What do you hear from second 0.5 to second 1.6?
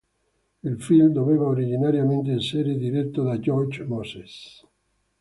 Il film doveva